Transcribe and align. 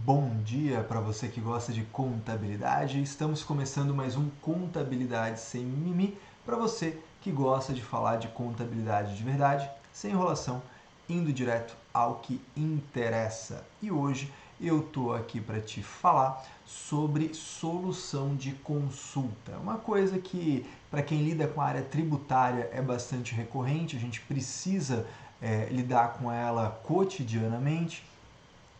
Bom 0.00 0.38
dia 0.42 0.82
para 0.82 1.00
você 1.00 1.28
que 1.28 1.38
gosta 1.38 1.70
de 1.70 1.82
contabilidade. 1.82 3.02
Estamos 3.02 3.42
começando 3.42 3.94
mais 3.94 4.16
um 4.16 4.30
Contabilidade 4.40 5.38
sem 5.38 5.62
mimimi 5.62 6.16
para 6.46 6.56
você 6.56 6.98
que 7.20 7.30
gosta 7.30 7.74
de 7.74 7.82
falar 7.82 8.16
de 8.16 8.26
contabilidade 8.28 9.14
de 9.14 9.22
verdade, 9.22 9.68
sem 9.92 10.12
enrolação, 10.12 10.62
indo 11.08 11.30
direto 11.30 11.76
ao 11.92 12.16
que 12.16 12.40
interessa. 12.56 13.66
E 13.82 13.90
hoje 13.90 14.32
eu 14.58 14.82
tô 14.82 15.12
aqui 15.12 15.42
para 15.42 15.60
te 15.60 15.82
falar 15.82 16.42
sobre 16.64 17.34
solução 17.34 18.34
de 18.34 18.52
consulta. 18.52 19.58
Uma 19.58 19.76
coisa 19.76 20.18
que 20.18 20.66
para 20.90 21.02
quem 21.02 21.22
lida 21.22 21.46
com 21.46 21.60
a 21.60 21.66
área 21.66 21.82
tributária 21.82 22.70
é 22.72 22.80
bastante 22.80 23.34
recorrente, 23.34 23.94
a 23.94 24.00
gente 24.00 24.22
precisa 24.22 25.06
é, 25.40 25.66
lidar 25.70 26.14
com 26.14 26.32
ela 26.32 26.80
cotidianamente 26.82 28.02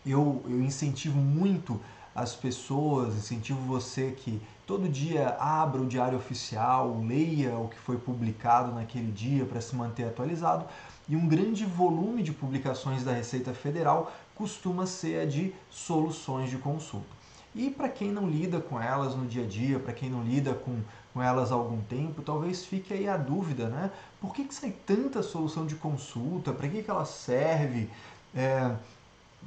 eu, 0.05 0.43
eu 0.47 0.61
incentivo 0.61 1.19
muito 1.19 1.81
as 2.15 2.35
pessoas, 2.35 3.15
incentivo 3.15 3.61
você 3.61 4.11
que 4.11 4.41
todo 4.67 4.89
dia 4.89 5.37
abra 5.39 5.81
o 5.81 5.87
diário 5.87 6.19
oficial, 6.19 7.01
leia 7.03 7.57
o 7.57 7.69
que 7.69 7.79
foi 7.79 7.97
publicado 7.97 8.73
naquele 8.73 9.11
dia 9.11 9.45
para 9.45 9.61
se 9.61 9.75
manter 9.75 10.05
atualizado. 10.05 10.67
E 11.09 11.17
um 11.17 11.27
grande 11.27 11.65
volume 11.65 12.23
de 12.23 12.33
publicações 12.33 13.03
da 13.03 13.13
Receita 13.13 13.53
Federal 13.55 14.13
costuma 14.35 14.87
ser 14.87 15.21
a 15.21 15.27
de 15.27 15.55
soluções 15.71 16.51
de 16.51 16.59
consulta. 16.59 17.23
E 17.55 17.71
para 17.71 17.89
quem 17.89 18.11
não 18.11 18.29
lida 18.29 18.61
com 18.61 18.81
elas 18.81 19.15
no 19.15 19.27
dia 19.27 19.45
a 19.45 19.47
dia, 19.47 19.79
para 19.79 19.93
quem 19.93 20.09
não 20.09 20.23
lida 20.23 20.55
com, 20.55 20.81
com 21.13 21.23
elas 21.23 21.53
há 21.53 21.55
algum 21.55 21.81
tempo, 21.83 22.23
talvez 22.23 22.65
fique 22.65 22.95
aí 22.95 23.07
a 23.07 23.17
dúvida, 23.17 23.69
né? 23.69 23.91
Por 24.21 24.33
que, 24.35 24.45
que 24.45 24.55
sai 24.55 24.75
tanta 24.87 25.23
solução 25.23 25.67
de 25.67 25.75
consulta? 25.75 26.53
Para 26.53 26.69
que, 26.69 26.83
que 26.83 26.91
ela 26.91 27.05
serve? 27.05 27.91
É, 28.35 28.75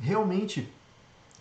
realmente 0.01 0.71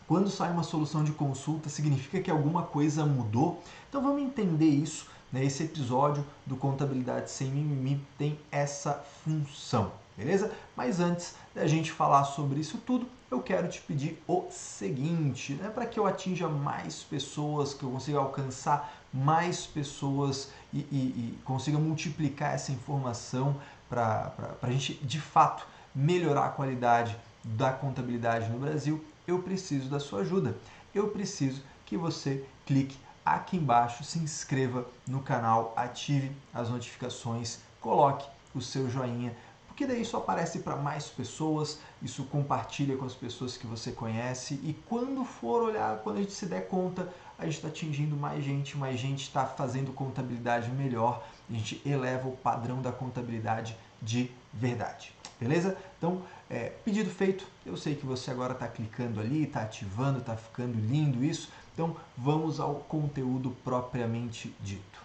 quando 0.07 0.29
sai 0.29 0.53
uma 0.53 0.63
solução 0.63 1.03
de 1.03 1.13
consulta, 1.13 1.71
significa 1.71 2.21
que 2.21 2.31
alguma 2.31 2.63
coisa 2.63 3.07
mudou? 3.07 3.63
Então 3.89 4.03
vamos 4.03 4.23
entender 4.23 4.69
isso. 4.69 5.07
Né? 5.33 5.45
Esse 5.45 5.65
episódio 5.65 6.25
do 6.45 6.57
Contabilidade 6.57 7.31
Sem 7.31 7.49
Mimimi 7.49 8.05
tem 8.19 8.39
essa 8.53 9.03
função, 9.25 9.93
beleza? 10.17 10.53
Mas 10.77 11.01
antes 11.01 11.35
da 11.55 11.67
gente 11.67 11.91
falar 11.91 12.25
sobre 12.25 12.61
isso 12.61 12.79
tudo, 12.79 13.07
eu 13.31 13.41
quero 13.41 13.67
te 13.67 13.81
pedir 13.81 14.23
o 14.29 14.47
seguinte, 14.51 15.55
né? 15.55 15.71
para 15.71 15.87
que 15.87 15.99
eu 15.99 16.07
atinja 16.07 16.49
mais 16.49 17.03
pessoas, 17.03 17.73
que 17.73 17.83
eu 17.83 17.91
consiga 17.91 18.19
alcançar 18.19 18.95
mais 19.13 19.65
pessoas 19.65 20.51
e, 20.73 20.81
e, 20.81 20.83
e 20.83 21.39
consiga 21.45 21.79
multiplicar 21.79 22.55
essa 22.55 22.71
informação 22.73 23.57
para 23.89 24.33
a 24.61 24.71
gente 24.71 24.95
de 25.03 25.21
fato 25.21 25.67
melhorar 25.95 26.47
a 26.47 26.49
qualidade 26.51 27.17
da 27.45 27.73
contabilidade 27.73 28.49
no 28.51 28.59
Brasil, 28.59 29.05
eu 29.27 29.41
preciso 29.43 29.89
da 29.89 30.01
sua 30.01 30.21
ajuda. 30.21 30.57
Eu 30.95 31.09
preciso 31.09 31.63
que 31.85 31.97
você 31.97 32.45
clique 32.65 32.97
aqui 33.25 33.57
embaixo, 33.57 34.05
se 34.05 34.19
inscreva 34.19 34.87
no 35.07 35.21
canal, 35.21 35.73
ative 35.77 36.33
as 36.53 36.69
notificações, 36.69 37.61
coloque 37.81 38.29
o 38.55 38.61
seu 38.61 38.89
joinha, 38.89 39.35
porque 39.67 39.87
daí 39.87 40.03
isso 40.03 40.17
aparece 40.17 40.61
para 40.61 40.77
mais 40.77 41.09
pessoas, 41.09 41.81
isso 42.01 42.25
compartilha 42.27 42.97
com 42.97 43.05
as 43.05 43.15
pessoas 43.15 43.57
que 43.57 43.67
você 43.67 43.91
conhece 43.91 44.55
e 44.63 44.73
quando 44.89 45.25
for 45.25 45.63
olhar, 45.63 45.99
quando 45.99 46.19
a 46.19 46.21
gente 46.21 46.33
se 46.33 46.47
der 46.47 46.69
conta, 46.69 47.13
a 47.37 47.45
gente 47.45 47.57
está 47.57 47.69
atingindo 47.69 48.17
mais 48.17 48.45
gente, 48.45 48.77
mais 48.77 49.01
gente 49.01 49.23
está 49.23 49.45
fazendo 49.45 49.93
contabilidade 49.93 50.71
melhor, 50.71 51.27
a 51.51 51.53
gente 51.53 51.83
eleva 51.85 52.29
o 52.29 52.37
padrão 52.37 52.81
da 52.81 52.93
contabilidade 52.93 53.77
de 54.01 54.31
verdade. 54.53 55.13
Beleza? 55.41 55.77
Então, 55.99 56.23
é, 56.51 56.73
pedido 56.85 57.11
feito. 57.11 57.47
Eu 57.65 57.77
sei 57.77 57.95
que 57.95 58.07
você 58.07 58.31
agora 58.31 58.53
está 58.53 58.69
clicando 58.69 59.21
ali, 59.21 59.45
está 59.45 59.63
ativando, 59.63 60.19
está 60.19 60.37
ficando 60.37 60.79
lindo 60.79 61.25
isso. 61.25 61.51
Então, 61.73 61.97
vamos 62.17 62.61
ao 62.61 62.77
conteúdo 62.77 63.57
propriamente 63.65 64.55
dito. 64.61 64.99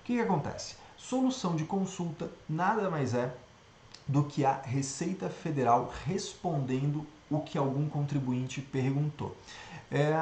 O 0.00 0.04
que, 0.04 0.14
que 0.14 0.20
acontece? 0.20 0.76
Solução 0.96 1.56
de 1.56 1.64
consulta 1.64 2.30
nada 2.48 2.90
mais 2.90 3.14
é 3.14 3.34
do 4.06 4.24
que 4.24 4.44
a 4.44 4.52
Receita 4.52 5.28
Federal 5.28 5.92
respondendo 6.06 7.06
o 7.30 7.40
que 7.40 7.58
algum 7.58 7.88
contribuinte 7.88 8.60
perguntou. 8.60 9.36
É, 9.90 10.12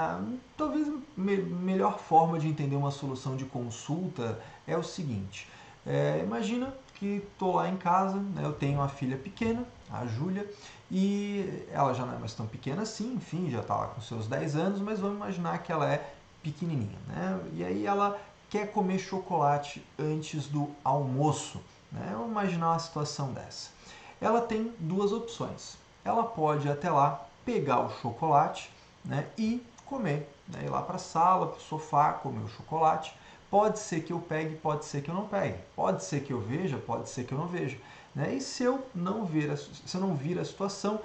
talvez 0.56 0.88
a 0.88 0.92
me 1.16 1.36
melhor 1.36 1.98
forma 1.98 2.38
de 2.38 2.48
entender 2.48 2.76
uma 2.76 2.90
solução 2.90 3.36
de 3.36 3.44
consulta 3.44 4.40
é 4.66 4.76
o 4.76 4.82
seguinte: 4.82 5.48
é, 5.86 6.20
imagina 6.22 6.74
que 7.02 7.16
estou 7.32 7.56
lá 7.56 7.68
em 7.68 7.76
casa, 7.76 8.16
né, 8.16 8.44
eu 8.44 8.52
tenho 8.52 8.78
uma 8.78 8.88
filha 8.88 9.16
pequena, 9.16 9.64
a 9.90 10.06
Júlia, 10.06 10.48
e 10.88 11.66
ela 11.72 11.92
já 11.92 12.06
não 12.06 12.14
é 12.14 12.18
mais 12.18 12.32
tão 12.32 12.46
pequena 12.46 12.82
assim, 12.82 13.14
enfim, 13.14 13.50
já 13.50 13.58
está 13.58 13.74
lá 13.74 13.88
com 13.88 14.00
seus 14.00 14.28
10 14.28 14.54
anos, 14.54 14.80
mas 14.80 15.00
vamos 15.00 15.16
imaginar 15.16 15.58
que 15.58 15.72
ela 15.72 15.92
é 15.92 16.14
pequenininha, 16.44 16.98
né? 17.08 17.40
E 17.54 17.64
aí 17.64 17.86
ela 17.86 18.20
quer 18.48 18.70
comer 18.70 19.00
chocolate 19.00 19.84
antes 19.98 20.46
do 20.46 20.70
almoço, 20.84 21.60
né? 21.90 22.10
Vamos 22.12 22.30
imaginar 22.30 22.70
uma 22.70 22.78
situação 22.78 23.32
dessa. 23.32 23.70
Ela 24.20 24.40
tem 24.40 24.72
duas 24.78 25.12
opções. 25.12 25.76
Ela 26.04 26.22
pode 26.22 26.68
até 26.68 26.88
lá 26.88 27.26
pegar 27.44 27.80
o 27.80 27.90
chocolate, 28.00 28.70
né, 29.04 29.26
e 29.36 29.60
comer, 29.84 30.32
né? 30.46 30.62
Ir 30.64 30.70
lá 30.70 30.82
para 30.82 30.96
a 30.96 31.00
sala, 31.00 31.48
para 31.48 31.58
o 31.58 31.62
sofá, 31.62 32.12
comer 32.12 32.44
o 32.44 32.48
chocolate 32.48 33.12
Pode 33.52 33.80
ser 33.80 34.02
que 34.02 34.14
eu 34.14 34.18
pegue, 34.18 34.56
pode 34.56 34.86
ser 34.86 35.02
que 35.02 35.10
eu 35.10 35.14
não 35.14 35.28
pegue. 35.28 35.58
Pode 35.76 36.02
ser 36.02 36.22
que 36.22 36.32
eu 36.32 36.40
veja, 36.40 36.78
pode 36.78 37.10
ser 37.10 37.24
que 37.24 37.32
eu 37.32 37.38
não 37.38 37.46
veja. 37.46 37.76
Né? 38.14 38.36
E 38.36 38.40
se 38.40 38.64
eu 38.64 38.82
não 38.94 39.26
ver 39.26 39.50
a, 39.50 39.56
se 39.58 39.94
eu 39.94 40.00
não 40.00 40.14
vir 40.14 40.38
a 40.38 40.44
situação, 40.46 41.00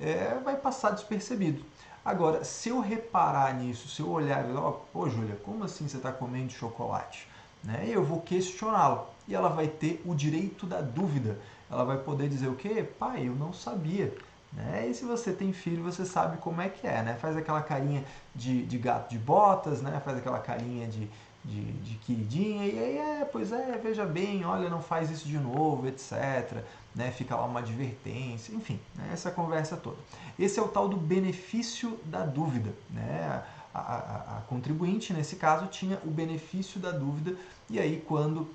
é, 0.00 0.34
vai 0.42 0.56
passar 0.56 0.90
despercebido. 0.90 1.64
Agora, 2.04 2.42
se 2.42 2.70
eu 2.70 2.80
reparar 2.80 3.54
nisso, 3.54 3.86
se 3.88 4.02
eu 4.02 4.10
olhar 4.10 4.44
e 4.44 4.52
falar, 4.52 4.72
pô, 4.92 5.08
Júlia, 5.08 5.36
como 5.44 5.62
assim 5.62 5.86
você 5.86 5.96
está 5.96 6.10
comendo 6.10 6.50
chocolate? 6.50 7.28
Né? 7.62 7.84
Eu 7.86 8.02
vou 8.02 8.20
questioná-la 8.20 9.06
e 9.28 9.34
ela 9.36 9.50
vai 9.50 9.68
ter 9.68 10.02
o 10.04 10.12
direito 10.12 10.66
da 10.66 10.80
dúvida. 10.80 11.38
Ela 11.70 11.84
vai 11.84 11.98
poder 11.98 12.28
dizer 12.28 12.48
o 12.48 12.56
quê? 12.56 12.82
Pai, 12.98 13.28
eu 13.28 13.34
não 13.36 13.52
sabia. 13.52 14.12
Né? 14.52 14.88
E 14.88 14.94
se 14.94 15.04
você 15.04 15.32
tem 15.32 15.52
filho, 15.52 15.84
você 15.84 16.04
sabe 16.04 16.38
como 16.38 16.60
é 16.60 16.68
que 16.68 16.84
é, 16.84 17.00
né? 17.00 17.14
Faz 17.14 17.36
aquela 17.36 17.62
carinha 17.62 18.04
de, 18.34 18.66
de 18.66 18.76
gato 18.76 19.08
de 19.08 19.18
botas, 19.18 19.80
né? 19.80 20.02
Faz 20.04 20.18
aquela 20.18 20.40
carinha 20.40 20.88
de, 20.88 21.08
de, 21.44 21.72
de 21.72 21.94
queridinha, 21.98 22.66
e 22.66 22.78
aí 22.78 22.98
é, 22.98 23.24
pois 23.24 23.52
é, 23.52 23.78
veja 23.82 24.04
bem, 24.04 24.44
olha, 24.44 24.68
não 24.70 24.80
faz 24.80 25.10
isso 25.10 25.26
de 25.26 25.38
novo, 25.38 25.88
etc. 25.88 26.62
Né? 26.94 27.10
Fica 27.10 27.34
lá 27.34 27.44
uma 27.44 27.60
advertência, 27.60 28.54
enfim, 28.54 28.78
né? 28.94 29.10
essa 29.12 29.30
conversa 29.30 29.76
toda. 29.76 29.96
Esse 30.38 30.58
é 30.58 30.62
o 30.62 30.68
tal 30.68 30.88
do 30.88 30.96
benefício 30.96 31.98
da 32.04 32.24
dúvida. 32.24 32.72
Né? 32.90 33.42
A, 33.74 33.80
a, 33.80 34.38
a 34.38 34.40
contribuinte, 34.42 35.12
nesse 35.12 35.36
caso, 35.36 35.66
tinha 35.66 35.98
o 36.04 36.10
benefício 36.10 36.78
da 36.78 36.92
dúvida, 36.92 37.36
e 37.68 37.80
aí 37.80 38.02
quando 38.06 38.48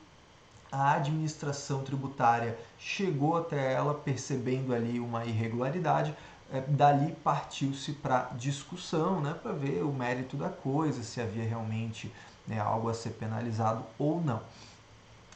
a 0.72 0.94
administração 0.94 1.84
tributária 1.84 2.58
chegou 2.78 3.38
até 3.38 3.74
ela 3.74 3.94
percebendo 3.94 4.74
ali 4.74 5.00
uma 5.00 5.26
irregularidade, 5.26 6.16
é, 6.52 6.62
dali 6.62 7.14
partiu-se 7.24 7.92
para 7.94 8.32
discussão, 8.38 9.20
né, 9.20 9.34
para 9.34 9.52
ver 9.52 9.84
o 9.84 9.92
mérito 9.92 10.38
da 10.38 10.50
coisa, 10.50 11.04
se 11.04 11.20
havia 11.20 11.44
realmente 11.44 12.12
né, 12.48 12.60
algo 12.60 12.90
a 12.90 12.94
ser 12.94 13.12
penalizado 13.12 13.84
ou 14.00 14.22
não. 14.22 14.42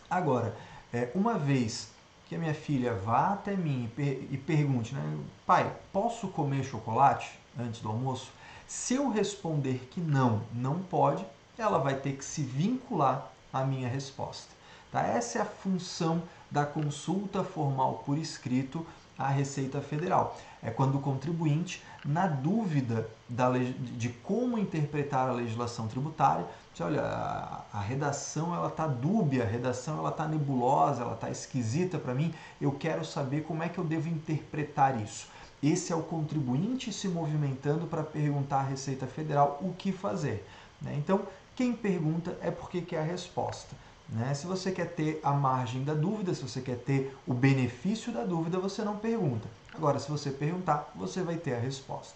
Agora, 0.09 0.55
é, 0.94 1.09
uma 1.13 1.38
vez 1.38 1.89
que 2.27 2.35
a 2.35 2.39
minha 2.39 2.53
filha 2.53 2.94
vá 2.94 3.33
até 3.33 3.55
mim 3.55 3.91
e, 3.97 4.29
e 4.31 4.38
pergunte, 4.38 4.95
né, 4.95 5.17
pai, 5.45 5.72
posso 5.91 6.29
comer 6.29 6.63
chocolate 6.63 7.38
antes 7.59 7.81
do 7.81 7.89
almoço? 7.89 8.31
Se 8.67 8.94
eu 8.94 9.09
responder 9.09 9.88
que 9.91 9.99
não, 9.99 10.41
não 10.53 10.79
pode, 10.79 11.25
ela 11.57 11.77
vai 11.77 11.95
ter 11.95 12.13
que 12.13 12.23
se 12.23 12.41
vincular 12.41 13.29
à 13.51 13.63
minha 13.66 13.89
resposta. 13.89 14.47
Tá? 14.91 15.01
Essa 15.01 15.39
é 15.39 15.41
a 15.41 15.45
função 15.45 16.23
da 16.49 16.66
consulta 16.66 17.43
formal 17.43 18.03
por 18.05 18.17
escrito 18.17 18.85
à 19.17 19.28
Receita 19.28 19.81
Federal. 19.81 20.38
É 20.63 20.69
quando 20.69 20.95
o 20.95 21.01
contribuinte, 21.01 21.83
na 22.05 22.27
dúvida 22.27 23.07
da, 23.27 23.49
de 23.49 24.09
como 24.09 24.58
interpretar 24.58 25.29
a 25.29 25.34
legislação 25.34 25.87
tributária, 25.87 26.46
diz, 26.72 26.81
olha, 26.81 27.02
a, 27.02 27.63
a 27.73 27.79
redação 27.79 28.53
ela 28.53 28.67
está 28.67 28.85
dúbia, 28.85 29.43
a 29.43 29.47
redação 29.47 29.97
ela 29.97 30.09
está 30.09 30.28
nebulosa, 30.28 31.02
ela 31.02 31.16
está 31.16 31.31
esquisita 31.31 31.97
para 31.97 32.13
mim, 32.13 32.34
eu 32.59 32.72
quero 32.73 33.03
saber 33.03 33.43
como 33.43 33.63
é 33.63 33.69
que 33.69 33.79
eu 33.79 33.84
devo 33.84 34.08
interpretar 34.08 35.02
isso. 35.02 35.28
Esse 35.63 35.93
é 35.93 35.96
o 35.96 36.02
contribuinte 36.02 36.91
se 36.91 37.08
movimentando 37.08 37.85
para 37.85 38.03
perguntar 38.03 38.59
à 38.59 38.63
Receita 38.63 39.05
Federal 39.08 39.59
o 39.61 39.73
que 39.73 39.91
fazer. 39.91 40.47
Né? 40.81 40.96
Então, 40.97 41.22
quem 41.55 41.73
pergunta 41.73 42.37
é 42.41 42.49
porque 42.49 42.81
quer 42.81 42.99
a 42.99 43.03
resposta. 43.03 43.75
Né? 44.09 44.34
Se 44.34 44.47
você 44.47 44.72
quer 44.72 44.93
ter 44.93 45.19
a 45.23 45.31
margem 45.31 45.84
da 45.84 45.93
dúvida, 45.93 46.34
se 46.34 46.41
você 46.41 46.61
quer 46.61 46.78
ter 46.78 47.16
o 47.28 47.34
benefício 47.34 48.11
da 48.11 48.23
dúvida, 48.23 48.59
você 48.59 48.84
não 48.84 48.97
pergunta. 48.97 49.47
Agora, 49.73 50.00
se 50.00 50.09
você 50.09 50.32
perguntar, 50.32 50.91
você 50.96 51.22
vai 51.22 51.38
ter 51.38 51.56
a 51.56 51.59
resposta. 51.59 52.16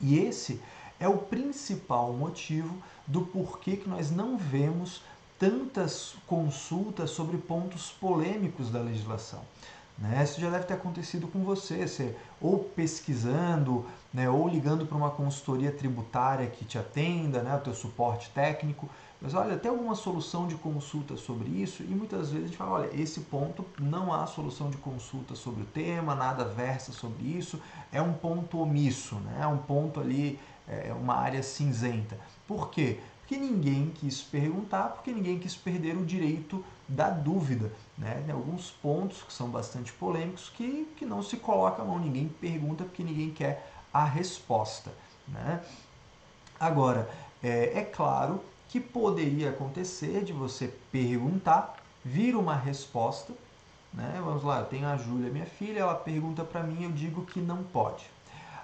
E 0.00 0.18
esse 0.18 0.60
é 0.98 1.08
o 1.08 1.18
principal 1.18 2.12
motivo 2.12 2.74
do 3.06 3.22
porquê 3.22 3.76
que 3.76 3.88
nós 3.88 4.10
não 4.10 4.36
vemos 4.36 5.02
tantas 5.38 6.14
consultas 6.26 7.10
sobre 7.10 7.38
pontos 7.38 7.90
polêmicos 7.90 8.70
da 8.70 8.78
legislação. 8.78 9.40
Né? 10.00 10.22
Isso 10.22 10.40
já 10.40 10.50
deve 10.50 10.64
ter 10.64 10.74
acontecido 10.74 11.26
com 11.28 11.44
você, 11.44 11.86
você 11.86 12.16
ou 12.40 12.58
pesquisando, 12.58 13.84
né, 14.12 14.28
ou 14.30 14.48
ligando 14.48 14.86
para 14.86 14.96
uma 14.96 15.10
consultoria 15.10 15.70
tributária 15.70 16.46
que 16.46 16.64
te 16.64 16.78
atenda, 16.78 17.42
né, 17.42 17.54
o 17.54 17.60
teu 17.60 17.74
suporte 17.74 18.30
técnico. 18.30 18.88
Mas 19.20 19.34
olha, 19.34 19.58
tem 19.58 19.70
alguma 19.70 19.94
solução 19.94 20.46
de 20.46 20.54
consulta 20.54 21.14
sobre 21.16 21.50
isso? 21.50 21.82
E 21.82 21.88
muitas 21.88 22.30
vezes 22.30 22.44
a 22.44 22.46
gente 22.46 22.56
fala, 22.56 22.70
olha, 22.70 22.90
esse 22.94 23.20
ponto 23.20 23.64
não 23.78 24.12
há 24.12 24.26
solução 24.26 24.70
de 24.70 24.78
consulta 24.78 25.34
sobre 25.34 25.62
o 25.62 25.66
tema, 25.66 26.14
nada 26.14 26.44
versa 26.44 26.90
sobre 26.90 27.26
isso, 27.26 27.60
é 27.92 28.00
um 28.00 28.14
ponto 28.14 28.58
omisso, 28.58 29.16
né? 29.16 29.40
é 29.42 29.46
um 29.46 29.58
ponto 29.58 30.00
ali, 30.00 30.38
é 30.66 30.92
uma 30.94 31.16
área 31.16 31.42
cinzenta. 31.42 32.18
Por 32.48 32.70
quê? 32.70 32.98
Porque 33.20 33.36
ninguém 33.36 33.90
quis 33.90 34.22
perguntar, 34.22 34.88
porque 34.88 35.12
ninguém 35.12 35.38
quis 35.38 35.54
perder 35.54 35.96
o 35.96 36.04
direito 36.04 36.64
da 36.88 37.10
dúvida. 37.10 37.70
Né? 37.98 38.22
Tem 38.24 38.34
alguns 38.34 38.70
pontos 38.70 39.22
que 39.22 39.32
são 39.32 39.50
bastante 39.50 39.92
polêmicos 39.92 40.48
que, 40.48 40.88
que 40.96 41.04
não 41.04 41.22
se 41.22 41.36
coloca 41.36 41.82
a 41.82 41.84
mão, 41.84 41.98
ninguém 41.98 42.26
pergunta 42.26 42.84
porque 42.84 43.04
ninguém 43.04 43.30
quer 43.30 43.70
a 43.92 44.04
resposta. 44.04 44.90
Né? 45.28 45.60
Agora, 46.58 47.08
é, 47.42 47.78
é 47.78 47.82
claro 47.82 48.40
que 48.70 48.78
poderia 48.78 49.50
acontecer 49.50 50.22
de 50.22 50.32
você 50.32 50.72
perguntar, 50.92 51.76
vir 52.04 52.36
uma 52.36 52.54
resposta. 52.54 53.32
Né? 53.92 54.20
Vamos 54.24 54.44
lá, 54.44 54.60
eu 54.60 54.66
tenho 54.66 54.86
a 54.86 54.96
Júlia, 54.96 55.28
minha 55.30 55.46
filha, 55.46 55.80
ela 55.80 55.94
pergunta 55.94 56.44
para 56.44 56.62
mim, 56.62 56.84
eu 56.84 56.92
digo 56.92 57.26
que 57.26 57.40
não 57.40 57.64
pode. 57.64 58.04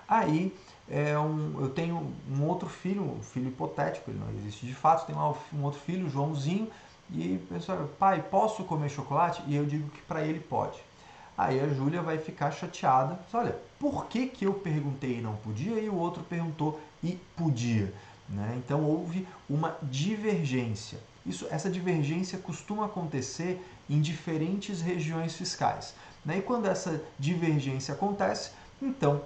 Aí 0.09 0.57
é 0.89 1.19
um, 1.19 1.61
eu 1.61 1.71
tenho 1.71 2.15
um 2.31 2.45
outro 2.45 2.69
filho, 2.69 3.03
um 3.03 3.21
filho 3.21 3.49
hipotético, 3.49 4.11
ele 4.11 4.21
não 4.21 4.31
existe 4.39 4.65
de 4.65 4.75
fato, 4.75 5.07
tenho 5.07 5.19
um 5.53 5.65
outro 5.65 5.81
filho, 5.81 6.09
Joãozinho, 6.09 6.71
e 7.11 7.39
pessoal, 7.49 7.89
pai, 7.99 8.23
posso 8.23 8.63
comer 8.63 8.89
chocolate? 8.89 9.43
E 9.49 9.57
eu 9.57 9.67
digo 9.67 9.89
que 9.91 10.03
para 10.03 10.25
ele 10.25 10.39
pode. 10.39 10.79
Aí 11.37 11.61
a 11.61 11.69
Júlia 11.69 12.01
vai 12.01 12.19
ficar 12.19 12.53
chateada. 12.53 13.19
Olha, 13.33 13.59
por 13.79 14.07
que, 14.07 14.29
que 14.29 14.47
eu 14.47 14.55
perguntei 14.55 15.19
e 15.19 15.21
não 15.21 15.35
podia 15.37 15.79
e 15.81 15.89
o 15.89 15.97
outro 15.97 16.23
perguntou 16.23 16.81
e 17.03 17.19
podia? 17.37 17.93
Né? 18.29 18.55
Então 18.59 18.83
houve 18.85 19.27
uma 19.49 19.77
divergência. 19.83 20.99
Isso, 21.25 21.47
essa 21.51 21.71
divergência 21.71 22.39
costuma 22.39 22.87
acontecer 22.87 23.65
em 23.89 24.01
diferentes 24.01 24.81
regiões 24.81 25.35
fiscais. 25.37 25.95
Né? 26.25 26.39
E 26.39 26.43
quando 26.43 26.67
essa 26.67 27.01
divergência 27.19 27.95
acontece, 27.95 28.51
então 28.81 29.23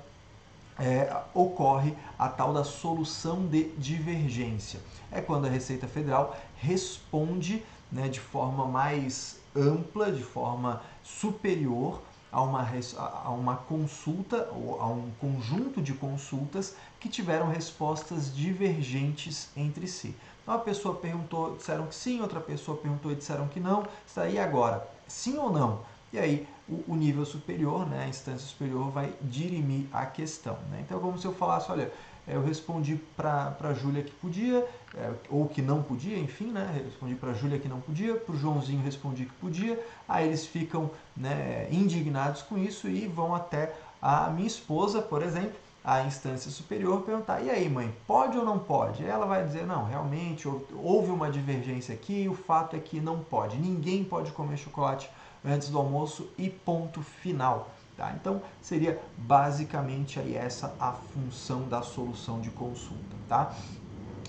é, 0.78 1.14
ocorre 1.34 1.94
a 2.18 2.28
tal 2.28 2.52
da 2.52 2.64
solução 2.64 3.46
de 3.46 3.64
divergência. 3.72 4.80
É 5.10 5.20
quando 5.20 5.46
a 5.46 5.50
Receita 5.50 5.86
Federal 5.86 6.36
responde 6.56 7.62
né, 7.92 8.08
de 8.08 8.20
forma 8.20 8.66
mais 8.66 9.38
ampla, 9.54 10.12
de 10.12 10.22
forma 10.22 10.82
superior 11.02 12.00
a 12.32 12.42
uma, 12.42 12.66
a 12.98 13.30
uma 13.30 13.56
consulta 13.56 14.48
ou 14.54 14.80
a 14.80 14.86
um 14.86 15.10
conjunto 15.20 15.82
de 15.82 15.92
consultas 15.92 16.76
que 16.98 17.08
tiveram 17.08 17.48
respostas 17.48 18.34
divergentes 18.34 19.48
entre 19.56 19.86
si. 19.86 20.14
Então 20.42 20.54
pessoa 20.58 20.94
perguntou, 20.94 21.56
disseram 21.56 21.86
que 21.86 21.94
sim, 21.94 22.20
outra 22.20 22.40
pessoa 22.40 22.76
perguntou 22.76 23.12
e 23.12 23.14
disseram 23.14 23.48
que 23.48 23.60
não. 23.60 23.86
Está 24.06 24.22
aí 24.22 24.38
agora, 24.38 24.86
sim 25.06 25.36
ou 25.38 25.52
não? 25.52 25.80
E 26.12 26.18
aí 26.18 26.48
o, 26.68 26.92
o 26.92 26.96
nível 26.96 27.24
superior, 27.24 27.86
né, 27.88 28.04
a 28.04 28.08
instância 28.08 28.46
superior, 28.46 28.90
vai 28.90 29.12
dirimir 29.22 29.86
a 29.92 30.06
questão. 30.06 30.56
Né? 30.70 30.82
Então 30.84 30.98
é 30.98 31.00
como 31.00 31.18
se 31.18 31.26
eu 31.26 31.32
falasse, 31.32 31.70
olha, 31.70 31.92
eu 32.32 32.44
respondi 32.44 33.00
para 33.16 33.56
a 33.60 33.74
Júlia 33.74 34.02
que 34.02 34.12
podia, 34.12 34.66
é, 34.94 35.12
ou 35.28 35.46
que 35.48 35.62
não 35.62 35.82
podia, 35.82 36.18
enfim, 36.18 36.46
né? 36.46 36.82
Respondi 36.84 37.14
para 37.14 37.30
a 37.30 37.34
Júlia 37.34 37.58
que 37.58 37.68
não 37.68 37.80
podia, 37.80 38.14
para 38.14 38.34
o 38.34 38.38
Joãozinho 38.38 38.82
respondi 38.82 39.24
que 39.24 39.32
podia, 39.34 39.82
aí 40.08 40.26
eles 40.26 40.46
ficam 40.46 40.90
né, 41.16 41.68
indignados 41.70 42.42
com 42.42 42.58
isso 42.58 42.88
e 42.88 43.06
vão 43.06 43.34
até 43.34 43.74
a 44.00 44.30
minha 44.30 44.46
esposa, 44.46 45.02
por 45.02 45.22
exemplo, 45.22 45.58
a 45.84 46.02
instância 46.02 46.50
superior, 46.50 47.02
perguntar: 47.02 47.40
e 47.40 47.50
aí, 47.50 47.68
mãe, 47.68 47.94
pode 48.06 48.36
ou 48.36 48.44
não 48.44 48.58
pode? 48.58 49.04
Ela 49.04 49.26
vai 49.26 49.44
dizer: 49.44 49.66
não, 49.66 49.84
realmente 49.84 50.48
houve 50.74 51.10
uma 51.10 51.30
divergência 51.30 51.94
aqui, 51.94 52.28
o 52.28 52.34
fato 52.34 52.76
é 52.76 52.78
que 52.78 53.00
não 53.00 53.20
pode, 53.20 53.56
ninguém 53.56 54.04
pode 54.04 54.30
comer 54.32 54.56
chocolate 54.56 55.10
antes 55.44 55.68
do 55.68 55.78
almoço 55.78 56.28
e 56.36 56.50
ponto 56.50 57.02
final. 57.02 57.70
Tá? 58.00 58.14
Então, 58.18 58.40
seria 58.62 58.98
basicamente 59.18 60.18
aí 60.18 60.34
essa 60.34 60.74
a 60.80 60.92
função 60.92 61.68
da 61.68 61.82
solução 61.82 62.40
de 62.40 62.48
consulta. 62.48 63.14
Tá? 63.28 63.54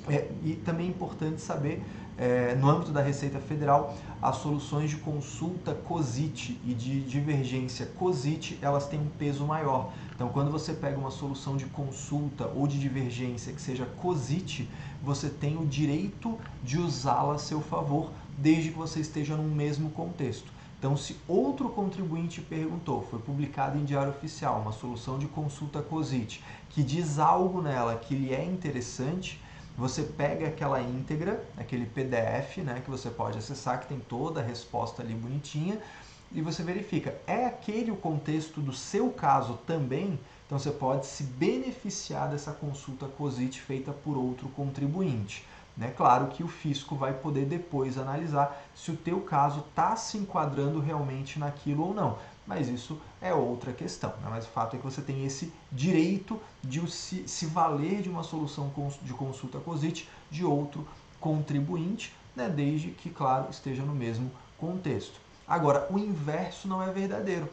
É, 0.10 0.30
e 0.44 0.56
também 0.56 0.88
é 0.88 0.90
importante 0.90 1.40
saber, 1.40 1.82
é, 2.18 2.54
no 2.56 2.70
âmbito 2.70 2.92
da 2.92 3.02
Receita 3.02 3.40
Federal, 3.40 3.96
as 4.22 4.36
soluções 4.36 4.90
de 4.90 4.98
consulta 4.98 5.74
COSIT 5.74 6.60
e 6.66 6.74
de 6.74 7.00
divergência 7.00 7.86
COSIT, 7.98 8.60
elas 8.62 8.90
têm 8.90 9.00
um 9.00 9.08
peso 9.18 9.46
maior. 9.46 9.94
Então, 10.14 10.28
quando 10.28 10.52
você 10.52 10.74
pega 10.74 11.00
uma 11.00 11.10
solução 11.10 11.56
de 11.56 11.66
consulta 11.68 12.52
ou 12.54 12.68
de 12.68 12.78
divergência 12.78 13.54
que 13.54 13.62
seja 13.62 13.86
COSIT, 14.02 14.70
você 15.02 15.30
tem 15.30 15.56
o 15.56 15.66
direito 15.66 16.38
de 16.62 16.78
usá-la 16.78 17.36
a 17.36 17.38
seu 17.38 17.62
favor, 17.62 18.12
desde 18.38 18.72
que 18.72 18.78
você 18.78 19.00
esteja 19.00 19.38
no 19.38 19.44
mesmo 19.44 19.92
contexto. 19.92 20.52
Então, 20.82 20.98
se 20.98 21.16
outro 21.28 21.70
contribuinte 21.70 22.42
perguntou, 22.42 23.04
foi 23.04 23.20
publicado 23.20 23.78
em 23.78 23.86
Diário 23.86 24.10
Oficial 24.10 24.60
uma 24.60 24.72
solução 24.72 25.20
de 25.20 25.28
consulta 25.28 25.80
COSIT 25.80 26.44
que 26.70 26.82
diz 26.82 27.20
algo 27.20 27.62
nela 27.62 27.96
que 27.96 28.16
lhe 28.16 28.34
é 28.34 28.44
interessante, 28.44 29.40
você 29.78 30.02
pega 30.02 30.48
aquela 30.48 30.82
íntegra, 30.82 31.48
aquele 31.56 31.86
PDF, 31.86 32.58
né, 32.66 32.82
que 32.84 32.90
você 32.90 33.12
pode 33.12 33.38
acessar, 33.38 33.80
que 33.80 33.90
tem 33.90 34.00
toda 34.00 34.42
a 34.42 34.44
resposta 34.44 35.04
ali 35.04 35.14
bonitinha, 35.14 35.78
e 36.32 36.42
você 36.42 36.64
verifica, 36.64 37.16
é 37.28 37.46
aquele 37.46 37.92
o 37.92 37.96
contexto 37.96 38.60
do 38.60 38.74
seu 38.74 39.12
caso 39.12 39.60
também? 39.68 40.20
Então 40.48 40.58
você 40.58 40.72
pode 40.72 41.06
se 41.06 41.22
beneficiar 41.22 42.28
dessa 42.28 42.54
consulta 42.54 43.06
COSIT 43.06 43.62
feita 43.62 43.94
por 43.94 44.18
outro 44.18 44.50
contribuinte. 44.50 45.46
Né? 45.82 45.92
Claro 45.98 46.28
que 46.28 46.44
o 46.44 46.48
fisco 46.48 46.96
vai 46.96 47.12
poder 47.12 47.48
depois 47.48 47.98
analisar 47.98 48.64
se 48.76 48.92
o 48.92 48.96
teu 48.96 49.20
caso 49.22 49.62
está 49.68 49.96
se 49.96 50.16
enquadrando 50.16 50.80
realmente 50.80 51.40
naquilo 51.40 51.88
ou 51.88 51.92
não. 51.92 52.20
Mas 52.46 52.70
isso 52.70 53.02
é 53.20 53.34
outra 53.34 53.74
questão. 53.74 54.12
Né? 54.22 54.28
Mas 54.30 54.46
o 54.46 54.50
fato 54.50 54.76
é 54.76 54.78
que 54.78 54.86
você 54.86 55.02
tem 55.02 55.26
esse 55.26 55.52
direito 55.72 56.40
de 56.62 56.88
se, 56.88 57.28
se 57.28 57.48
valer 57.48 58.04
de 58.04 58.10
uma 58.10 58.22
solução 58.22 58.72
de 59.02 59.12
consulta 59.14 59.60
COSIT 59.60 60.08
de 60.30 60.46
outro 60.46 60.88
contribuinte, 61.20 62.14
né? 62.36 62.48
desde 62.48 62.90
que, 62.92 63.10
claro, 63.10 63.50
esteja 63.50 63.82
no 63.82 63.96
mesmo 63.96 64.30
contexto. 64.60 65.20
Agora, 65.48 65.88
o 65.90 65.98
inverso 65.98 66.68
não 66.68 66.84
é 66.84 66.92
verdadeiro. 66.92 67.50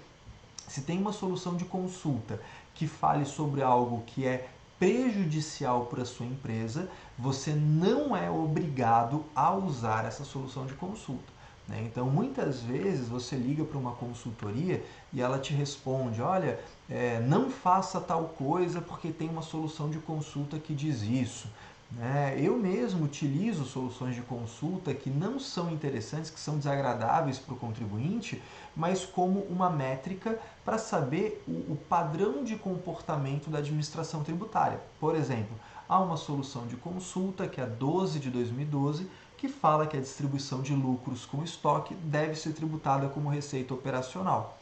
Se 0.68 0.82
tem 0.82 0.98
uma 0.98 1.14
solução 1.14 1.56
de 1.56 1.64
consulta 1.64 2.38
que 2.74 2.86
fale 2.86 3.24
sobre 3.24 3.62
algo 3.62 4.02
que 4.06 4.26
é 4.26 4.50
prejudicial 4.78 5.86
para 5.86 6.02
a 6.02 6.06
sua 6.06 6.26
empresa, 6.26 6.88
você 7.18 7.52
não 7.52 8.16
é 8.16 8.30
obrigado 8.30 9.24
a 9.34 9.54
usar 9.54 10.04
essa 10.04 10.24
solução 10.24 10.66
de 10.66 10.74
consulta. 10.74 11.38
Né? 11.68 11.82
Então, 11.84 12.06
muitas 12.06 12.62
vezes 12.62 13.08
você 13.08 13.36
liga 13.36 13.64
para 13.64 13.76
uma 13.76 13.92
consultoria 13.92 14.82
e 15.12 15.20
ela 15.20 15.38
te 15.38 15.52
responde: 15.52 16.22
olha, 16.22 16.58
é, 16.88 17.20
não 17.20 17.50
faça 17.50 18.00
tal 18.00 18.24
coisa 18.38 18.80
porque 18.80 19.10
tem 19.10 19.28
uma 19.28 19.42
solução 19.42 19.90
de 19.90 19.98
consulta 19.98 20.58
que 20.58 20.74
diz 20.74 21.02
isso. 21.02 21.48
Né? 21.90 22.36
Eu 22.38 22.56
mesmo 22.56 23.06
utilizo 23.06 23.64
soluções 23.64 24.14
de 24.14 24.20
consulta 24.20 24.92
que 24.92 25.08
não 25.08 25.40
são 25.40 25.70
interessantes, 25.70 26.30
que 26.30 26.38
são 26.38 26.58
desagradáveis 26.58 27.38
para 27.38 27.54
o 27.54 27.58
contribuinte, 27.58 28.42
mas 28.76 29.06
como 29.06 29.40
uma 29.44 29.70
métrica 29.70 30.38
para 30.64 30.76
saber 30.76 31.42
o, 31.48 31.72
o 31.72 31.78
padrão 31.88 32.44
de 32.44 32.56
comportamento 32.56 33.48
da 33.48 33.58
administração 33.58 34.22
tributária. 34.22 34.80
Por 35.00 35.16
exemplo, 35.16 35.58
há 35.88 35.98
uma 35.98 36.18
solução 36.18 36.66
de 36.66 36.76
consulta, 36.76 37.48
que 37.48 37.60
é 37.60 37.64
a 37.64 37.66
12 37.66 38.20
de 38.20 38.30
2012, 38.30 39.08
que 39.38 39.48
fala 39.48 39.86
que 39.86 39.96
a 39.96 40.00
distribuição 40.00 40.60
de 40.60 40.74
lucros 40.74 41.24
com 41.24 41.42
estoque 41.42 41.94
deve 41.94 42.34
ser 42.34 42.52
tributada 42.52 43.08
como 43.08 43.30
receita 43.30 43.72
operacional. 43.72 44.58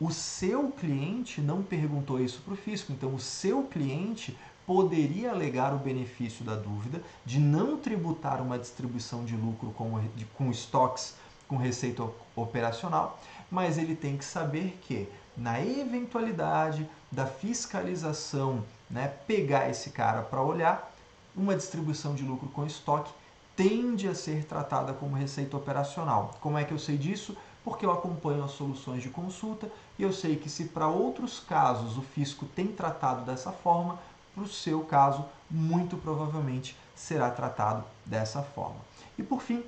O 0.00 0.10
seu 0.10 0.70
cliente 0.70 1.42
não 1.42 1.62
perguntou 1.62 2.18
isso 2.18 2.40
para 2.40 2.54
o 2.54 2.56
fisco, 2.56 2.90
então 2.90 3.14
o 3.14 3.18
seu 3.18 3.64
cliente 3.64 4.34
poderia 4.70 5.32
alegar 5.32 5.74
o 5.74 5.78
benefício 5.78 6.44
da 6.44 6.54
dúvida 6.54 7.02
de 7.26 7.40
não 7.40 7.76
tributar 7.76 8.40
uma 8.40 8.56
distribuição 8.56 9.24
de 9.24 9.34
lucro 9.34 9.72
com, 9.72 9.98
de, 10.14 10.24
com 10.26 10.48
estoques 10.48 11.16
com 11.48 11.56
receita 11.56 12.08
operacional, 12.36 13.18
mas 13.50 13.78
ele 13.78 13.96
tem 13.96 14.16
que 14.16 14.24
saber 14.24 14.78
que, 14.82 15.08
na 15.36 15.60
eventualidade 15.60 16.88
da 17.10 17.26
fiscalização 17.26 18.62
né, 18.88 19.08
pegar 19.26 19.68
esse 19.68 19.90
cara 19.90 20.22
para 20.22 20.40
olhar, 20.40 20.94
uma 21.34 21.56
distribuição 21.56 22.14
de 22.14 22.22
lucro 22.22 22.48
com 22.50 22.64
estoque 22.64 23.12
tende 23.56 24.06
a 24.06 24.14
ser 24.14 24.44
tratada 24.44 24.92
como 24.92 25.16
receita 25.16 25.56
operacional. 25.56 26.38
Como 26.40 26.56
é 26.56 26.62
que 26.62 26.72
eu 26.72 26.78
sei 26.78 26.96
disso? 26.96 27.36
Porque 27.64 27.84
eu 27.84 27.90
acompanho 27.90 28.44
as 28.44 28.52
soluções 28.52 29.02
de 29.02 29.10
consulta 29.10 29.68
e 29.98 30.04
eu 30.04 30.12
sei 30.12 30.36
que 30.36 30.48
se 30.48 30.66
para 30.66 30.86
outros 30.86 31.40
casos 31.40 31.98
o 31.98 32.02
fisco 32.02 32.46
tem 32.54 32.68
tratado 32.68 33.24
dessa 33.24 33.50
forma, 33.50 33.98
para 34.34 34.44
o 34.44 34.48
seu 34.48 34.80
caso, 34.84 35.24
muito 35.50 35.96
provavelmente 35.96 36.76
será 36.94 37.30
tratado 37.30 37.84
dessa 38.04 38.42
forma. 38.42 38.80
E 39.18 39.22
por 39.22 39.40
fim, 39.40 39.62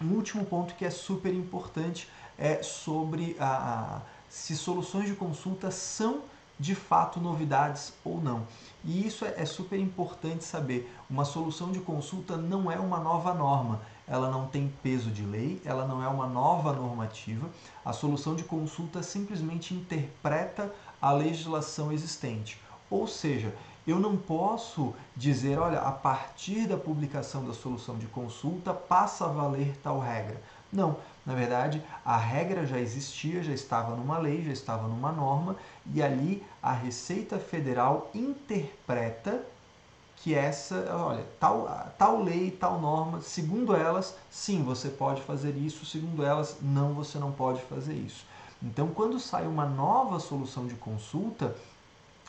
um 0.00 0.14
último 0.14 0.44
ponto 0.44 0.74
que 0.74 0.84
é 0.84 0.90
super 0.90 1.32
importante 1.32 2.08
é 2.38 2.62
sobre 2.62 3.36
a, 3.38 4.00
se 4.28 4.56
soluções 4.56 5.06
de 5.06 5.14
consulta 5.14 5.70
são 5.70 6.22
de 6.58 6.74
fato 6.74 7.20
novidades 7.20 7.92
ou 8.04 8.20
não. 8.20 8.46
E 8.84 9.06
isso 9.06 9.24
é, 9.24 9.34
é 9.36 9.44
super 9.44 9.78
importante 9.78 10.44
saber. 10.44 10.92
Uma 11.10 11.24
solução 11.24 11.72
de 11.72 11.80
consulta 11.80 12.36
não 12.36 12.70
é 12.70 12.78
uma 12.78 12.98
nova 12.98 13.34
norma, 13.34 13.80
ela 14.06 14.30
não 14.30 14.46
tem 14.46 14.72
peso 14.82 15.10
de 15.10 15.22
lei, 15.22 15.60
ela 15.64 15.86
não 15.86 16.02
é 16.02 16.08
uma 16.08 16.26
nova 16.26 16.72
normativa. 16.72 17.48
A 17.84 17.92
solução 17.92 18.34
de 18.34 18.44
consulta 18.44 19.02
simplesmente 19.02 19.74
interpreta 19.74 20.72
a 21.00 21.12
legislação 21.12 21.92
existente. 21.92 22.60
Ou 22.90 23.06
seja, 23.06 23.54
eu 23.86 23.98
não 23.98 24.16
posso 24.16 24.94
dizer, 25.16 25.58
olha, 25.58 25.80
a 25.80 25.90
partir 25.90 26.66
da 26.66 26.76
publicação 26.76 27.44
da 27.44 27.52
solução 27.52 27.98
de 27.98 28.06
consulta 28.06 28.72
passa 28.72 29.24
a 29.24 29.28
valer 29.28 29.76
tal 29.82 29.98
regra. 29.98 30.40
Não, 30.72 30.96
na 31.26 31.34
verdade, 31.34 31.82
a 32.04 32.16
regra 32.16 32.66
já 32.66 32.78
existia, 32.78 33.42
já 33.42 33.52
estava 33.52 33.94
numa 33.94 34.18
lei, 34.18 34.42
já 34.44 34.52
estava 34.52 34.88
numa 34.88 35.12
norma, 35.12 35.56
e 35.92 36.02
ali 36.02 36.42
a 36.62 36.72
Receita 36.72 37.38
Federal 37.38 38.10
interpreta 38.14 39.44
que 40.16 40.34
essa, 40.34 40.86
olha, 40.96 41.26
tal, 41.40 41.92
tal 41.98 42.22
lei, 42.22 42.50
tal 42.52 42.80
norma, 42.80 43.20
segundo 43.20 43.74
elas, 43.74 44.16
sim, 44.30 44.62
você 44.62 44.88
pode 44.88 45.20
fazer 45.22 45.56
isso, 45.56 45.84
segundo 45.84 46.24
elas, 46.24 46.58
não, 46.62 46.94
você 46.94 47.18
não 47.18 47.32
pode 47.32 47.60
fazer 47.62 47.94
isso. 47.94 48.24
Então, 48.62 48.88
quando 48.88 49.18
sai 49.18 49.46
uma 49.46 49.66
nova 49.66 50.20
solução 50.20 50.68
de 50.68 50.76
consulta, 50.76 51.56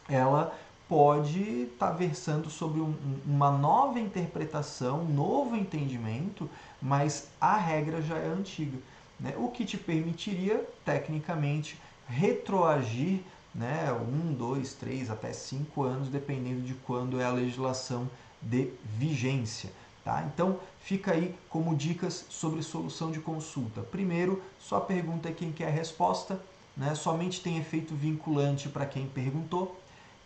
ela 0.09 0.53
pode 0.93 1.63
estar 1.73 1.87
tá 1.87 1.91
versando 1.91 2.51
sobre 2.51 2.79
um, 2.79 2.93
uma 3.25 3.49
nova 3.49 3.99
interpretação, 3.99 4.99
um 4.99 5.11
novo 5.11 5.55
entendimento, 5.55 6.47
mas 6.79 7.29
a 7.41 7.57
regra 7.57 7.99
já 7.99 8.15
é 8.15 8.27
antiga. 8.27 8.77
Né? 9.19 9.33
O 9.35 9.47
que 9.47 9.65
te 9.65 9.75
permitiria, 9.75 10.63
tecnicamente, 10.85 11.81
retroagir 12.07 13.21
né, 13.55 13.91
um, 13.91 14.35
dois, 14.35 14.75
três, 14.75 15.09
até 15.09 15.33
cinco 15.33 15.81
anos, 15.81 16.09
dependendo 16.09 16.61
de 16.61 16.75
quando 16.75 17.19
é 17.19 17.25
a 17.25 17.31
legislação 17.31 18.07
de 18.39 18.69
vigência. 18.83 19.71
Tá? 20.05 20.23
Então, 20.31 20.59
fica 20.79 21.13
aí 21.13 21.33
como 21.49 21.75
dicas 21.75 22.23
sobre 22.29 22.61
solução 22.61 23.09
de 23.09 23.19
consulta. 23.19 23.81
Primeiro, 23.81 24.43
sua 24.59 24.79
pergunta 24.79 25.27
é 25.27 25.31
quem 25.31 25.51
quer 25.51 25.69
a 25.69 25.71
resposta, 25.71 26.39
né? 26.77 26.93
somente 26.93 27.41
tem 27.41 27.57
efeito 27.57 27.95
vinculante 27.95 28.69
para 28.69 28.85
quem 28.85 29.07
perguntou. 29.07 29.79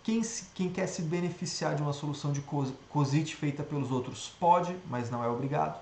Quem, 0.07 0.23
se, 0.23 0.45
quem 0.55 0.69
quer 0.69 0.87
se 0.87 1.01
beneficiar 1.01 1.75
de 1.75 1.81
uma 1.81 1.91
solução 1.91 2.31
de 2.31 2.39
COSIT 2.39 3.35
feita 3.35 3.61
pelos 3.61 3.91
outros 3.91 4.31
pode, 4.39 4.73
mas 4.89 5.11
não 5.11 5.21
é 5.21 5.27
obrigado. 5.27 5.77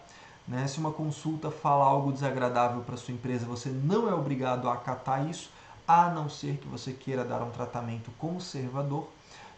Né? 0.48 0.66
Se 0.66 0.80
uma 0.80 0.92
consulta 0.92 1.52
fala 1.52 1.86
algo 1.86 2.12
desagradável 2.12 2.82
para 2.82 2.98
sua 2.98 3.14
empresa, 3.14 3.46
você 3.46 3.70
não 3.70 4.10
é 4.10 4.16
obrigado 4.16 4.68
a 4.68 4.74
acatar 4.74 5.30
isso, 5.30 5.52
a 5.88 6.10
não 6.10 6.28
ser 6.28 6.58
que 6.58 6.68
você 6.68 6.92
queira 6.92 7.24
dar 7.24 7.44
um 7.44 7.52
tratamento 7.52 8.10
conservador. 8.18 9.08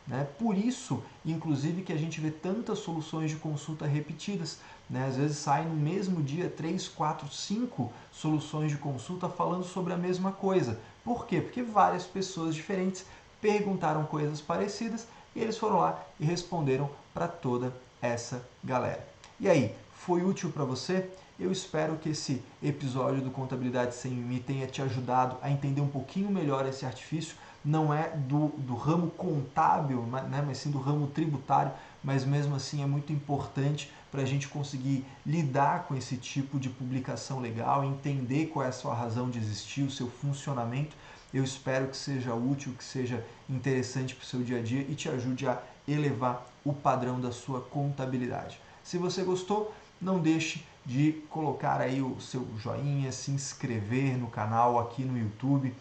Né? 0.05 0.27
Por 0.37 0.57
isso, 0.57 1.01
inclusive, 1.25 1.81
que 1.81 1.93
a 1.93 1.97
gente 1.97 2.19
vê 2.19 2.29
tantas 2.29 2.79
soluções 2.79 3.31
de 3.31 3.37
consulta 3.37 3.85
repetidas. 3.85 4.59
Né? 4.89 5.07
Às 5.07 5.15
vezes 5.15 5.37
saem 5.37 5.65
no 5.65 5.75
mesmo 5.75 6.21
dia 6.21 6.49
três, 6.49 6.89
quatro, 6.89 7.29
cinco 7.31 7.89
soluções 8.11 8.69
de 8.73 8.77
consulta 8.77 9.29
falando 9.29 9.63
sobre 9.63 9.93
a 9.93 9.97
mesma 9.97 10.33
coisa. 10.33 10.77
Por 11.05 11.25
quê? 11.25 11.39
Porque 11.39 11.63
várias 11.63 12.03
pessoas 12.03 12.53
diferentes 12.53 13.05
perguntaram 13.41 14.03
coisas 14.05 14.41
parecidas 14.41 15.07
e 15.35 15.41
eles 15.41 15.57
foram 15.57 15.77
lá 15.77 16.03
e 16.19 16.25
responderam 16.25 16.89
para 17.13 17.27
toda 17.27 17.73
essa 18.01 18.41
galera. 18.63 19.05
E 19.39 19.49
aí, 19.49 19.75
foi 19.91 20.23
útil 20.23 20.51
para 20.51 20.63
você? 20.63 21.09
Eu 21.39 21.51
espero 21.51 21.97
que 21.97 22.09
esse 22.09 22.41
episódio 22.63 23.21
do 23.21 23.29
Contabilidade 23.29 23.93
Sem 23.93 24.11
Mim 24.11 24.39
tenha 24.39 24.65
te 24.65 24.81
ajudado 24.81 25.37
a 25.41 25.51
entender 25.51 25.81
um 25.81 25.87
pouquinho 25.87 26.31
melhor 26.31 26.65
esse 26.65 26.85
artifício. 26.85 27.35
Não 27.63 27.93
é 27.93 28.09
do, 28.09 28.47
do 28.57 28.73
ramo 28.73 29.11
contábil, 29.11 30.01
né, 30.03 30.43
mas 30.45 30.57
sim 30.57 30.71
do 30.71 30.79
ramo 30.79 31.07
tributário, 31.07 31.71
mas 32.03 32.25
mesmo 32.25 32.55
assim 32.55 32.81
é 32.81 32.87
muito 32.87 33.13
importante 33.13 33.91
para 34.11 34.21
a 34.21 34.25
gente 34.25 34.47
conseguir 34.47 35.05
lidar 35.25 35.83
com 35.83 35.95
esse 35.95 36.17
tipo 36.17 36.59
de 36.59 36.69
publicação 36.69 37.39
legal, 37.39 37.83
entender 37.83 38.47
qual 38.47 38.65
é 38.65 38.69
a 38.69 38.71
sua 38.71 38.93
razão 38.93 39.29
de 39.29 39.37
existir, 39.37 39.83
o 39.83 39.91
seu 39.91 40.09
funcionamento 40.09 40.95
eu 41.33 41.43
espero 41.43 41.87
que 41.87 41.97
seja 41.97 42.33
útil, 42.33 42.73
que 42.77 42.83
seja 42.83 43.23
interessante 43.49 44.15
para 44.15 44.23
o 44.23 44.25
seu 44.25 44.41
dia 44.41 44.59
a 44.59 44.61
dia 44.61 44.81
e 44.81 44.95
te 44.95 45.09
ajude 45.09 45.47
a 45.47 45.61
elevar 45.87 46.45
o 46.63 46.73
padrão 46.73 47.19
da 47.19 47.31
sua 47.31 47.61
contabilidade. 47.61 48.59
Se 48.83 48.97
você 48.97 49.23
gostou, 49.23 49.73
não 50.01 50.19
deixe 50.19 50.65
de 50.85 51.21
colocar 51.29 51.81
aí 51.81 52.01
o 52.01 52.19
seu 52.21 52.47
joinha, 52.57 53.11
se 53.11 53.31
inscrever 53.31 54.17
no 54.17 54.27
canal 54.27 54.79
aqui 54.79 55.03
no 55.03 55.17
YouTube. 55.17 55.73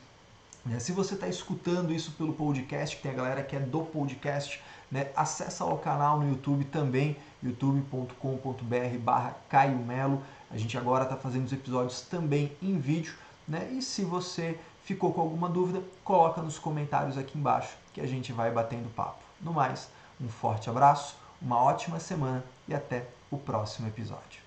Né? 0.67 0.79
Se 0.79 0.93
você 0.93 1.15
está 1.15 1.29
escutando 1.29 1.93
isso 1.93 2.13
pelo 2.13 2.33
podcast, 2.35 2.97
que 2.97 3.03
tem 3.03 3.13
a 3.13 3.15
galera 3.15 3.43
que 3.43 3.57
é 3.57 3.61
do 3.61 3.81
podcast, 3.81 4.63
né? 4.91 5.11
acessa 5.17 5.65
o 5.65 5.79
canal 5.79 6.21
no 6.21 6.29
YouTube 6.29 6.65
também, 6.67 7.17
youtube.com.br 7.43 8.99
barra 9.01 9.35
Caio 9.49 9.79
Melo. 9.79 10.23
A 10.51 10.57
gente 10.57 10.77
agora 10.77 11.05
está 11.05 11.17
fazendo 11.17 11.47
os 11.47 11.53
episódios 11.53 12.03
também 12.03 12.53
em 12.63 12.79
vídeo. 12.79 13.15
Né? 13.49 13.71
E 13.73 13.81
se 13.81 14.05
você 14.05 14.59
Ficou 14.87 15.13
com 15.13 15.21
alguma 15.21 15.49
dúvida? 15.49 15.83
Coloca 16.05 16.41
nos 16.41 16.61
comentários 16.61 17.19
aqui 17.19 17.37
embaixo 17.37 17.77
que 17.93 18.01
a 18.01 18.07
gente 18.07 18.33
vai 18.33 18.53
batendo 18.53 18.89
papo. 18.95 19.19
No 19.41 19.53
mais, 19.53 19.89
um 20.21 20.29
forte 20.29 20.71
abraço, 20.71 21.17
uma 21.43 21.61
ótima 21.61 21.99
semana 21.99 22.45
e 22.69 22.75
até 22.75 23.05
o 23.29 23.37
próximo 23.37 23.89
episódio. 23.89 24.46